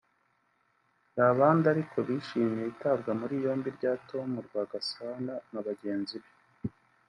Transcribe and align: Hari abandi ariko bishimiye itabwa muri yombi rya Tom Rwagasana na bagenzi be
Hari 1.13 1.21
abandi 1.33 1.65
ariko 1.73 1.97
bishimiye 2.07 2.67
itabwa 2.73 3.11
muri 3.19 3.33
yombi 3.43 3.69
rya 3.77 3.93
Tom 4.09 4.29
Rwagasana 4.47 5.33
na 5.51 5.61
bagenzi 5.67 6.15
be 6.23 6.29